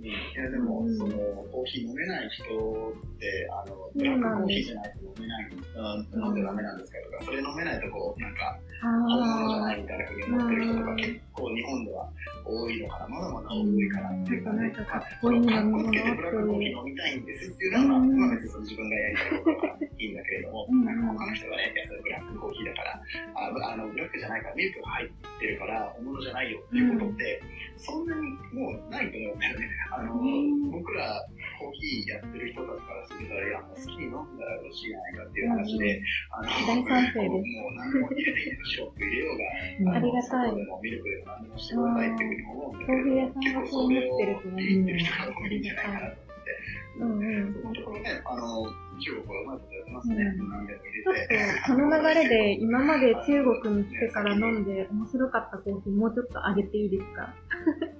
[0.00, 1.10] いや、でも、その、
[1.50, 12.12] コーヒー飲めない人って、あの、ブラックコーヒーじゃないと飲めない、うん、飲んでダメなんですかとか、それ飲めないとこう、なんか、本物じゃあないみたいなふうに思ってる人とか結構日本では
[12.46, 14.62] 多いのかな、まだまだ多いかなっていうかね。
[14.62, 14.72] なん。
[14.72, 20.84] かかっそこつけてブラックコーヒー飲みたいんですっていうのは、まあ別にその自分がやりたいことだからいいんだけれども、うん。
[20.84, 23.02] なんか他の人がね、いやそれブラックコーヒーだから、
[23.34, 27.42] あぶあのブラックじゃないからミルクが入ってるから本物じゃないよっていうことって、
[27.76, 28.22] そんなに
[28.54, 29.66] もうないと思うんだよね。
[29.90, 31.24] あの、うん僕ら
[31.58, 39.44] コーヒーやってる人たちからすると、いや、もう好きに飲んだらよろしいじゃないかっていう話で、あの、大賛成ですもう何でも入れていいの、シロップ入れようが、
[39.80, 46.50] うんありがたいでもミルクでも何でもしてくださいっていうふうに思うんだけど、コーヒー屋さんがそ言ってる人が多いんじゃないかなと思って。
[46.98, 47.54] うんうん。
[47.54, 48.66] そのところね、あの、
[48.98, 50.14] 中国はうまいことやってますね。
[50.14, 51.38] うん何でも入れて。
[51.66, 57.34] と、この流れで、今まで中国に来てから飲んで面白かったコーヒー、もうちょっとあげていいですか？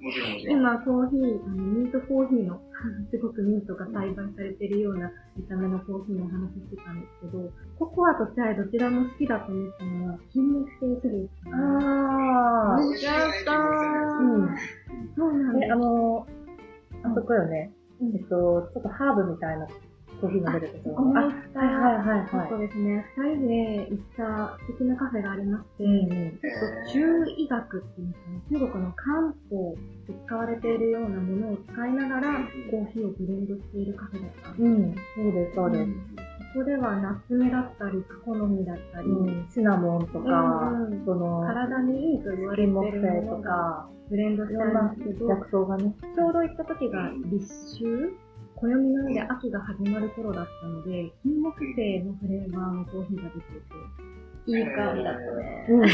[0.01, 0.59] もちろんもちろん。
[0.59, 2.61] 今、コーヒー、あのミントコーヒーの、
[3.11, 11.29] すごくミントが栽培されてるような見た目のコーヒーのお話してたんですけど、ココアとチャイどちらも好きだと思ったのは、金木犀すね。
[11.51, 14.55] あ美味しいよねやったーうん
[15.15, 15.75] そうなんですあ。
[15.75, 16.27] の、
[17.03, 17.73] あそこよね。
[18.01, 19.67] えっと、ちょっとハーブみたいな
[20.19, 21.19] コーヒーが出るところ。
[21.19, 26.39] あ、はいはいはいはいそうですね、二人で行った素敵なカフェがありまして、うんうん。
[26.91, 29.75] 中医学っていうんですかね、中国の漢方
[30.07, 32.39] で使われているようなものを使いながら、
[32.71, 34.63] コーヒーをブレンドしているカフェだったんです。
[34.63, 35.91] うん、そうです、そうです。
[36.53, 45.95] ここではナツメだったり、クコの実だったり、うん、シナモンとか、うんうんその、体にいいと言われてるものがか、ブレンドしてあるんですけど、薬草がね。
[46.15, 47.85] ちょうど行った時が立秋
[48.61, 53.61] 暦の上で秋が始まる頃だったので、金木犀のフレーバーのコーヒーが出てい
[54.51, 55.67] て、いい香りだったね。
[55.69, 55.87] うん。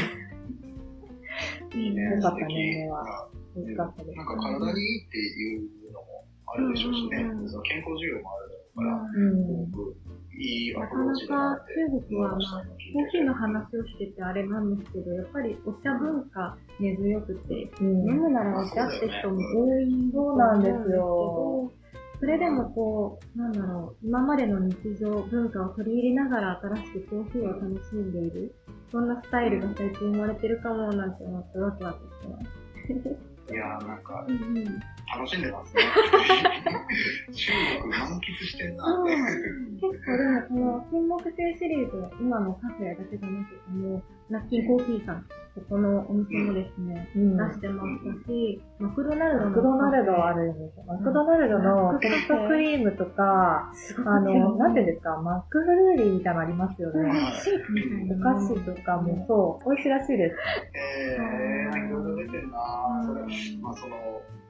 [1.80, 2.04] いいね。
[2.04, 3.30] よかったね、目は。
[3.56, 4.17] 美味しかったです。
[4.17, 9.71] なんか体にいいっていうのもあるでしょうしね、うんうんうんその健康需要もあるだろうから、うん。
[9.71, 9.95] すごく
[10.38, 21.71] いいアなプローチだなって中国は、まあ、コーヒーの話をしててあれなんですけど、やっぱりお茶文化根強くて、うん飲むならお茶って人も多いとそう思なんですよ。
[22.19, 28.56] それでもこう、なんだろう、今までの日常文化を取り入れながら新しくコーヒーを楽しんでいる、
[28.91, 33.36] そんなスタイルが最近生まれてるかもなんて思ってワクワクしてます。
[33.47, 34.65] いやーなんかうんうん。
[34.65, 35.84] 楽しんでますね。
[37.32, 39.15] 中国満喫してんなって。
[39.86, 47.38] 結構でもこの金木犀シリーズは今のカフェだけじゃなくても、ラッキーコーヒーさん、ここのお店もですね、うん。
[47.38, 50.83] 出してましたし、マクドナルドのマクドナルドあるんですよ。
[50.88, 53.71] マクドナルドのソフトクリームとか、
[54.05, 57.09] あの、なんていうんですか、マックフルーリーみたいなのありますよね。
[58.09, 58.33] おな。
[58.33, 60.35] 菓子とかもそう、美味しいらしいです。
[60.73, 62.57] えー、いろいろ出てるな
[62.99, 63.21] うんそれ、
[63.61, 63.95] まあその、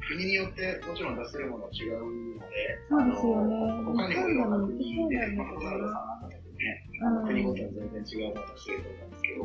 [0.08, 9.44] 国によってもちろん出せるもの違うので、そうですよね他にもいろんな国で、マクドナルドさんなんかだとね、あの国ごとに全然違うもの出してると思うんですけど、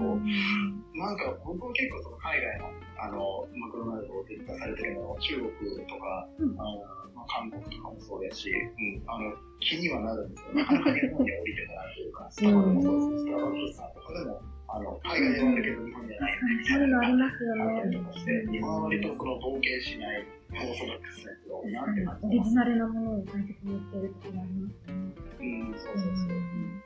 [0.94, 2.70] なんか僕は結構その海外の
[3.01, 5.51] あのマクドナルドで出されてるもの、中国
[5.87, 6.61] とか、うん。
[6.61, 16.33] あのまあ、韓国とかもそうだし、うん、あの気にはなるんですけど、なかなか日本には降りてこないというか、スタバでもそうです、スタバックスさんとかでも、あの海外ではあるけど日本じゃない。
[16.33, 22.46] よねみたそういうのありいなのがますよあったりねとかして、日本は割とその冒険しないオーソドックスなやつが多いなって感オじます。
[22.46, 25.14] リジナルなものを大切にしているところがありますね。
[25.40, 26.80] うん、そうそうそう。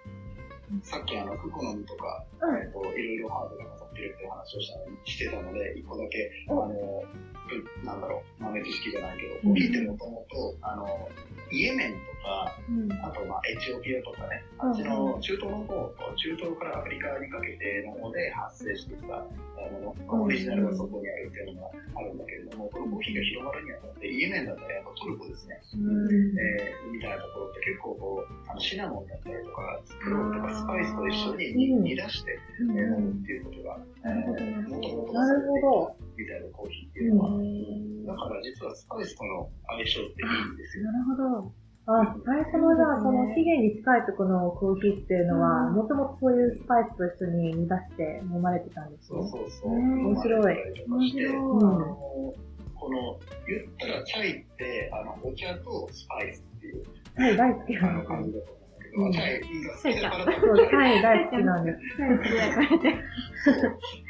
[0.83, 2.57] さっきあの、クコの実とか、うん。
[2.57, 7.05] えっ、と、いろいろハーブが混ざってるっていう話をしたのにしてたので、一個だけ、あおの、
[7.47, 9.41] ふなんだろう、豆知識じゃないけど、うん。
[9.43, 11.09] コーヒーってもともと、あの、
[11.53, 12.93] イエメンとか、うん。
[12.93, 19.23] あと、まあ、エチオピアとかね、あっちの中東の方と、中東からアフリカにかけての方で発生してきた
[19.71, 25.61] もの、オリジナルがそこにあるっていうのがあるんだけれども、このコーヒーが広まるにあたって、イエメンだったらやっぱトルコですね。
[25.75, 26.39] うん。
[26.41, 31.85] えーみたいなところって結構こう、あのシナモンだったりとか、クローブとかスパイスと一緒にうん。
[31.85, 35.97] 煮出して、えー飲むっていうことが、えー、もともとなるほど。
[36.17, 40.85] みたいなコーヒーっていうのは、うんだから実はスパイスとの相性っていいんですよ。
[40.85, 41.53] なるほど。
[41.87, 49.31] あ、最初のじゃあ、その起源に近いところのコーヒーっていうのは、うんもともとそういうスパイスと一緒に煮出して飲まれてたんですそうね。
[49.31, 49.73] そうそう。
[49.73, 50.57] うん面白い
[50.89, 52.35] 面白いあの
[52.75, 53.19] この、
[53.49, 56.85] 言ったらチャイって、あの、お茶とスパイスっていう、
[57.17, 58.64] はい、大好きなんです感じだと思
[58.97, 59.13] うん。
[59.13, 60.19] だけど、チャイが好きだか。
[60.19, 61.79] ら多そう、分チャイ大好きなんです。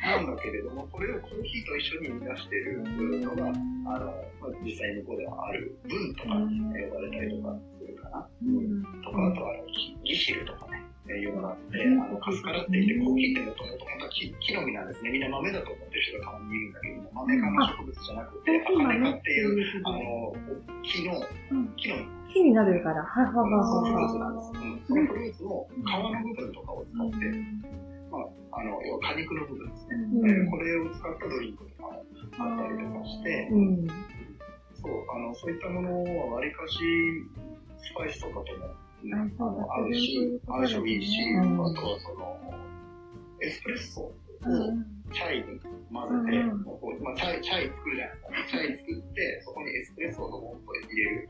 [0.03, 2.83] なんだけれども、これをコーヒーと一緒に煮出してる
[3.21, 4.07] のが、あの、
[4.41, 6.37] まあ、実際向こうではある文とか呼
[6.95, 8.29] ばれたりとかするかな。
[8.47, 8.83] うん。
[9.03, 10.74] とか、あとはあのギギシルとかね、えー
[11.13, 15.11] いうのがあって、あの、カスカラって言って、コーヒーってもともと本当は木木の実なんですね。
[15.11, 20.33] みんな豆だと思ってる人がたまにいるんだけども、豆科の植物じゃなくて、アカネ科っていう、あの、
[20.81, 21.97] 木のうん、木の
[22.33, 24.53] 木になるから、はいはいフルーツはなんです。
[24.57, 27.17] うんそのフルーツの皮の部分とかを使って、
[28.11, 30.51] まあ、あの、要は果肉の部分ですね。
[30.51, 33.51] これを使ったドリンクとかもあったりとかして。
[34.81, 36.79] そう、あの、そういったものはわりかし、
[37.79, 42.41] スパイスとかとも、うんあそうだあの合うし、相性いいし、うんあとはその、
[43.43, 44.15] エスプレッソを
[45.13, 45.61] チャイに
[45.93, 46.45] 混ぜて、
[47.05, 48.29] まあ、チャイ、チャイ作るじゃないですか。
[48.49, 51.29] チャイ作って、そこにエスプレッソをドボンと入れる、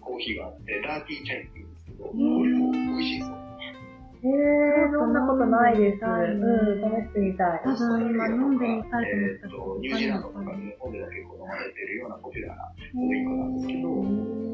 [0.00, 3.48] コーヒーがあって、ダーティーチャイって言うんですけど、これも美味しいですよ。
[4.18, 6.02] へえー、そんなことないです。
[6.02, 6.42] うん、
[6.82, 7.62] 試してみたい。
[7.62, 9.06] 多分今飲んでみたい
[9.46, 9.86] と思った。
[9.86, 13.86] ニュージーランドとか日本では結構飲まれてるようなポピュラーなドリンクなんですけど、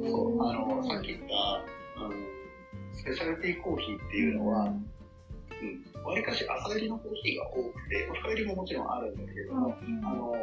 [0.05, 1.65] そう、あの、さっき言った、
[1.97, 10.35] うん、スペシャルティーコーヒーっていうのは、わり、うん、かし朝入りのコーヒーが多くて、深入りももちろんあるんだけれども、あの、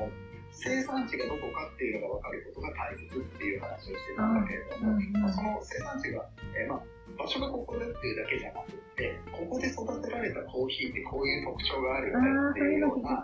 [0.52, 6.28] 生産地がどこかっていうのが分かることが大切っていう話をしてたんだけれども、まあ、その生産地が、
[6.60, 6.84] えー、まあ、
[7.18, 13.24] 場所がここだっていうだけじゃなくて、ここで育てられたコーヒーってこういう特徴があるよねっていうような、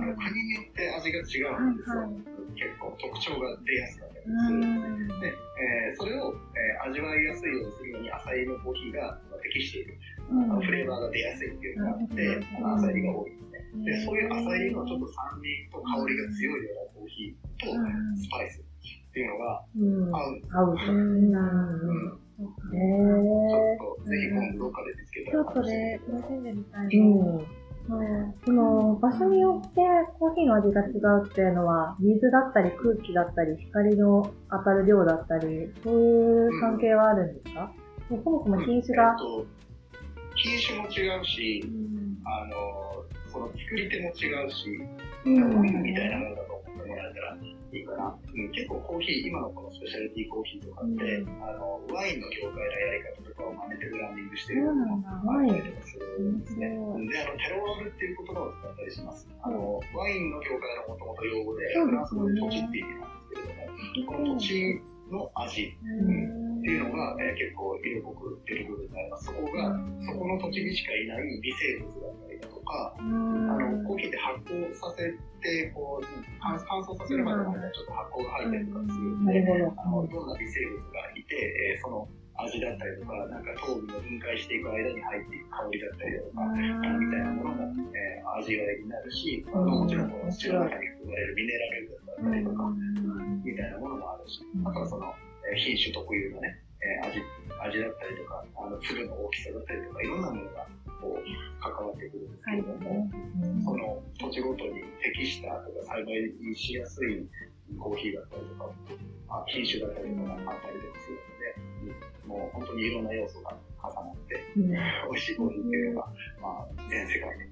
[0.00, 2.08] の国によって味が違うんですよ。
[2.54, 5.20] 結構特徴が出やすかったりする。
[5.20, 9.98] で、えー、それを、えー、味わいやすいようにするのに、浅入りのコーヒーが適している。
[10.30, 13.60] うん、フレーバーが出やすいっていうのがあって、浅入りが多いですね。
[13.84, 17.72] で、そういう浅入りのちょっと酸味と香りが強いようなコーヒーと
[18.20, 19.64] スパイスっていうのが
[20.16, 20.42] 合う。
[20.50, 20.76] 合う。
[20.76, 22.88] うんへえ。
[23.50, 25.44] ちょっと、ぜひ今度どっかで見つけたら。
[25.44, 26.98] ちょっとで、楽しんでみたい。
[26.98, 27.04] う
[27.42, 27.59] ん。
[28.44, 29.80] その場所によって
[30.18, 30.90] コーヒーの味が違
[31.22, 37.72] うっていうのは水だったり空気だったり光の当たる量だったりそういう関係はあるんですか、
[38.10, 39.46] うん、そもそも品種が、えっと、
[40.36, 44.68] 品種も違うし、うん、あのその作り手も違うし、
[45.24, 46.49] うん、みたいなもの
[46.90, 48.10] もらえたらいいかな。
[48.10, 56.68] うん、結構コーヒー、今のこのスペシャリティコーヒーとかって、うん、あの、ワインの業界のやり方とかを真似てブランディングしてるのもあったりとかするんですね。
[56.68, 59.28] で、あの、テロワールっていう言葉を使ったりします。
[59.42, 63.46] あの、ワインの業界のもともと用語で、フランス語で土地って意味なんです
[63.94, 69.26] けれども、この土地の味、うん、っていうのが、えー、結構色濃く出る部分になります。
[69.26, 69.74] そこが、
[70.06, 72.29] そこの土地にしかいない微生物だったり
[72.70, 75.10] か、あの、コーヒーって発酵させ
[75.42, 76.06] て、こう、
[76.38, 79.04] 乾燥させるまでの間ちょっと発酵が入ったりとかする。
[79.18, 79.26] ん。
[79.26, 79.42] で、
[79.76, 82.08] あの、いろんな微生物がいて、えー、その、
[82.40, 86.40] 味だったりとか、なんか糖分が分解していく間に入っていく香りだったりだとか、
[86.96, 92.72] みたいなものが、えー、味わいになるし、あのもちろんこの土の中に含まれるミネラルだったりとか、
[93.44, 95.12] みたいなものもあるし、あとはその、
[95.56, 97.20] 品種特有のね、え味、
[97.60, 100.66] 味だったりとか、あの粒の大きさだったりとか、いろんなものが
[101.00, 103.10] こう関わってくるんですけれども、
[103.64, 107.26] その土地ごとに適したとか栽培しやすい
[107.78, 108.70] コーヒーだったりとか、
[109.28, 111.18] まあ、品種だったりとかあったりとかする
[111.86, 114.76] ので、もう本当にいろんな要素が重なって、うん、美
[115.12, 116.06] 味しいコーヒーっていうのが、
[116.42, 117.48] まあ、全世界で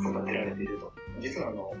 [0.00, 0.92] 育てられていると。
[1.20, 1.72] 実はあの、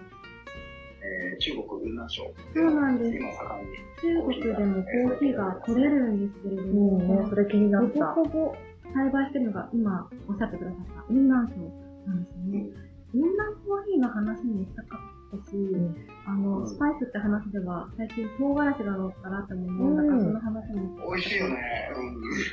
[1.02, 2.22] えー、中国雲南省
[2.54, 3.16] そうなんです。
[3.16, 3.78] 今盛んに。
[4.00, 8.06] 中国でもコーヒーが取れるんですけれども、ね、それ気になった。
[8.12, 8.56] ほぼほぼ
[8.94, 11.56] 栽培してるのが今おっしゃってくださった雲南省
[12.06, 12.90] なんですよね。
[13.12, 15.56] 雲南コーヒーの話もしたかったし、
[16.26, 21.10] あの、スパイスって話では、最近唐辛子が乗ったらって思うんだから、その話も。
[21.10, 21.58] 美味しいよね。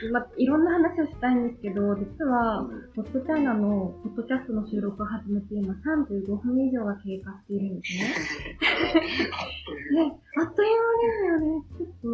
[0.05, 0.11] うん。
[0.11, 8.05] まあ、いろんな話をしたいんですけど、実は、ホットチャイナのホットキャストの収録を始めて今35分以上が経過しているんですね。
[10.09, 11.61] ね、あっという間ですよね。
[11.77, 12.09] ちょっと、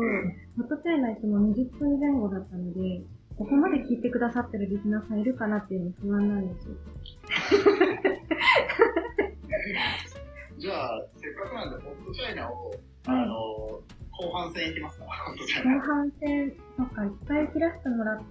[0.57, 3.03] ホットチャイナいつも20分前後だったので、
[3.37, 6.75] ここまで聞いてくださってるリスナーさんいるかなっていうの不安なんですよ。
[10.59, 12.73] じゃあ、せっかくなんで、ホットチャイナを、
[13.07, 13.25] あの、
[14.11, 15.75] 後半戦いきますか、ホットチャイナ。
[15.75, 18.23] 後半戦、そっか、いっぱい切らせてもらって、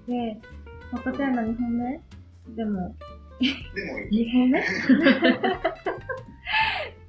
[0.92, 2.00] ホットチャイナ2本目？
[2.56, 2.94] でも、
[3.40, 4.26] でもいい。
[4.26, 4.62] 2本目？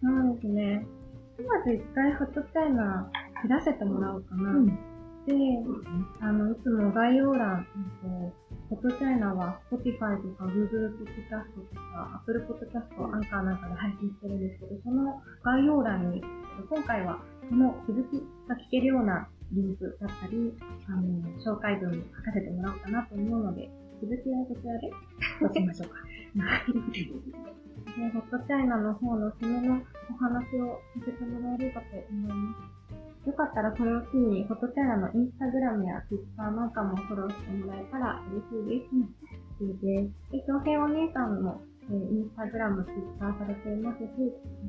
[0.01, 0.85] そうですね。
[1.47, 3.09] まず一回ホットチャイナ
[3.41, 4.49] 切らせてもらおうかな。
[4.51, 4.73] うんで、
[5.25, 5.33] で
[6.19, 7.65] あの、いつも概要欄、
[8.69, 16.21] ホットチャイナは Spotify とか Google Podcast とか Apple Podcast、アンカーなんかで配信してるんですけど、その概要欄に、
[16.69, 20.53] 今回はその続きが聞けるようなリンクだったり、
[20.87, 23.69] あの、紹介文書かせてもらおうかなと思うので、
[24.01, 24.91] 続きはこちらで
[25.39, 25.95] おしましょうか。
[27.95, 32.72] で、 ホットチャイナの方の締めのお話をさせてもらえればと思います。
[33.25, 38.91] よかったらこのうちにフォトチャイナのインスタグラムやツイッターなんかもフォローしてもらえたら嬉しいです。
[38.91, 40.11] うん、です。
[40.31, 44.11] で、京平お姉さんの、えー、インスタグラム、ツイッターされていますし、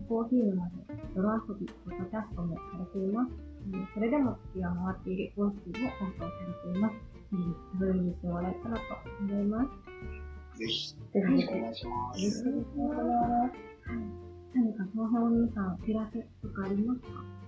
[0.08, 0.86] コーヒー沼で
[1.18, 3.34] 泥遊び、フォトキャストもされています。
[3.34, 6.94] うん、それでも月が回っているコーヒーも放送されています。
[7.32, 8.82] うん、遊びに行ってもらえたらと
[9.18, 10.58] 思います。
[10.62, 12.22] ぜひ、よろしくお願いします。
[12.22, 13.90] よろしくお願いします。
[13.90, 13.98] はい。
[14.54, 17.43] 何か京平お兄さん、お知らせとかありますか？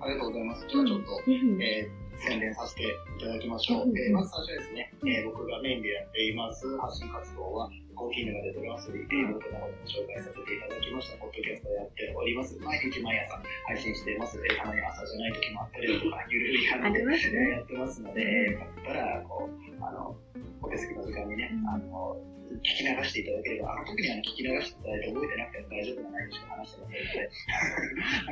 [0.00, 0.66] ありがとうございます。
[0.68, 2.86] じゃあちょっと、えー、宣伝させてい
[3.20, 3.98] ただきましょう。
[3.98, 12.56] えー、まず最初ですね、えー、僕がメインでやっています発信活動は、コーヒー沼でドラマスリー、リモートなども紹介させていただきました、ポッドキャストをやっております。
[12.60, 14.40] 毎日毎朝配信しています。
[14.40, 17.16] えーたまに朝じゃない時もあったりだとか、ゆるい感じで、ね。
[17.16, 20.16] えーやってますので、えーよかったら、こう、あの、
[20.62, 22.16] お手すきの時間にね、あの、
[22.62, 27.30] 聞き流していただければ、あの時にあの聞き流していただいて覚えてなくても大丈夫な内容しか話してませんので、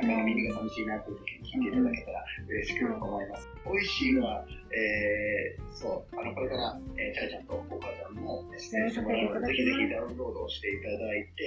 [0.07, 3.49] なんか耳が寂しいなという時に聞いていただけたら嬉しく思います。
[3.65, 6.54] 美味しいのは、えー、そう、あの、これから、
[6.97, 11.43] えー、チャイちゃんとお母ちゃんも出演してもらうので、ぜひぜひダウンロードをしていただいて、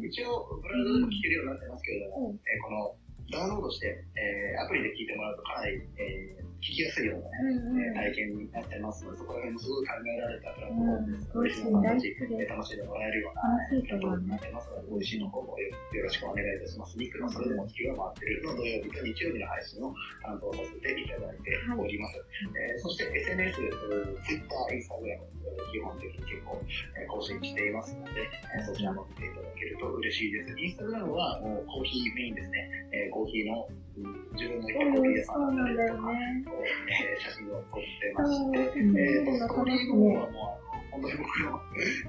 [0.00, 0.06] ね。
[0.06, 2.94] 一応、ブラウザでも聞けるようになってますけれども、えーこの、
[3.32, 11.26] ダウンロードして、えーアプリで聞いてもらうとかなり、えー聞きやすいようなね、うんうんえー体験になってますので、そこら辺もすごい考えられたプラットフォームです。
[11.34, 12.14] うん美味しいのさんたち、
[12.46, 13.42] 楽しんでもらえるような
[13.82, 16.94] プラットフォームになってますので、美味しいの方もよよろしくお願いいたします。
[16.94, 19.90] ニックのそれでも地球が回ってるの土曜日と日曜日の配信を
[20.22, 22.22] 担当させていただいております。
[22.54, 23.58] えーそして SNS、
[24.22, 25.18] Twitter、Instagram、
[25.74, 26.62] 基本的に結構、
[26.94, 28.22] えー更新していますので、
[28.54, 30.54] えーそちらも見ていただけると嬉しいです。
[30.78, 32.70] Instagram はもうコーヒーメインですね。
[32.94, 36.44] えーコーヒーの、うん自分の行ったコーヒー屋さんだったりとか、ね。
[36.46, 41.60] こうえー写真を撮ってまして、うんえーと、ストーリーの方ねはもう、本当に僕の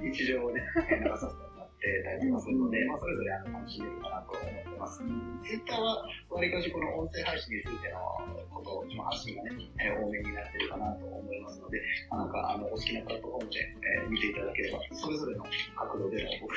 [0.01, 1.52] 日常をね、えー流させて
[1.83, 5.03] ってたりとかするので、まあ、それぞれあの楽しめるかなと思ってます。
[5.43, 7.99] ツイッターは、わりかしこの音声配信についての
[8.47, 9.51] こと、まあ、発信がね、
[9.83, 15.43] えー多めになってるかなと思いますので、なんか、あの、お好きなプラットフォームで、えー見ていただければ、それぞれの
[15.75, 16.55] 角度での僕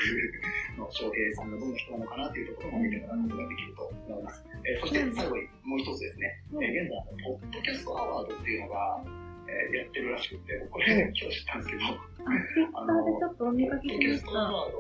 [0.79, 4.45] の翔平さんがどんな人なのかなっていうところも見てもらうことができると思います。
[4.63, 9.03] えーそして最後にもう一つですね、えー現在、あのポッドキャストアワードっていうのが、
[9.49, 14.33] えーやってるらしくて、僕これ、今日知ったんですけど、ツイッターでちょっとお見かけポッドキャスト。
[14.35, 14.79] ワード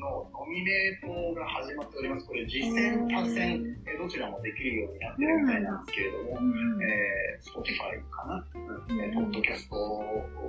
[0.00, 2.26] のノミネートが始まっております。
[2.26, 6.38] これ、実践、他戦、えーどちらもできるようになってるみたいなんですけれども、
[6.82, 8.46] えー、Spotify かな、
[9.04, 10.02] えーポッドキャストを、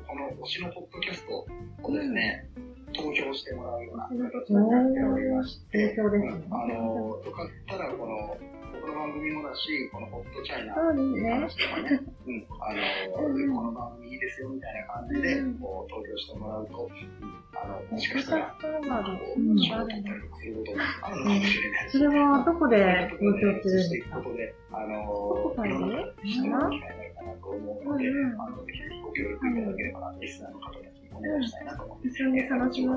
[0.08, 1.46] この推しのポッドキャスト
[1.84, 2.48] をですね、
[2.94, 6.48] 投票してもらうような形になっておりまして、好評ですね。
[6.52, 8.38] あのよかったら、この、
[8.82, 11.30] 僕の番組もだし、このホットチャイナそうですね。
[11.32, 13.56] 話とかね、うん、あの、うん。
[13.56, 15.54] この番組いいですよみたいな感じで、うん。
[15.60, 24.18] こう、投票してもらうと、うんあの、もしかしたら、ストアワード、こうんう、賞を取ったりとかすることもあるのかもしれないしそれはどこで投票するんしていですか？
[24.74, 28.42] あの、いろんなでことにしてもらう機会になるかなと思うので、うんうん。
[28.42, 31.84] あの、ぜひご協力いただければな、リスナーの方たちにお願いしたいなと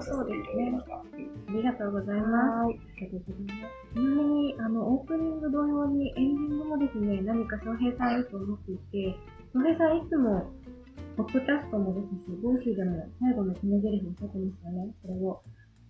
[0.02, 0.72] そうですね。
[0.72, 0.76] う
[1.20, 2.66] んありがとうございます。
[2.66, 2.74] はい。
[2.74, 3.94] ありがとうございます。
[3.94, 9.14] ちなみに、あの、オープニング同様にエンディングもですね、何か翔平さんいいと思っていて、
[9.52, 10.50] 翔平さんいつも、
[11.16, 14.90] ポッドキャストもですし、ボイシーでも最後の決め台詞を書くんですよね。
[15.02, 15.42] それを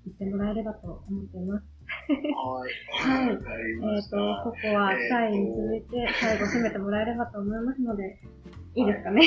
[0.05, 1.64] 言ってもらえればと思っています。
[2.12, 3.24] はい。
[3.24, 4.16] はいえっ、ました。
[4.45, 8.20] と、ここはチャイに続いて最後締めてもらえればと思いますので、
[8.74, 9.22] いいですかね？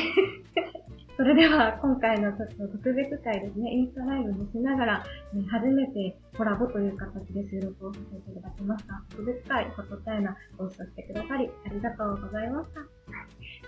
[1.18, 5.04] それでは、今回のちょっと特別回ですね、インスタライブもしながら、
[5.34, 9.02] えー初めてコラボという形で収録をさせていただきました。
[9.10, 12.82] 特別回、フォトチャイナ、ご視聴してくださり、ありがとうございました。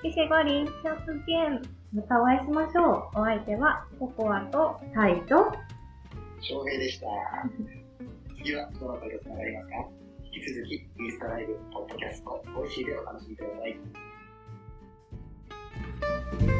[0.04, 1.62] 谢谢光臨、シャープゲン。
[1.92, 3.20] またお会いしましょう。
[3.20, 5.52] お相手は、ココアとタイと、
[6.42, 7.08] 翔平でした。
[8.38, 9.76] 次はどなたとつながりますか？
[10.32, 13.68] 引き続き、インスタライブ、ポッドキャスト、ボイシーでお楽しみくださ
[16.56, 16.59] い。